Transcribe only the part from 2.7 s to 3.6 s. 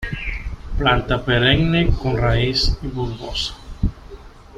bulbosa.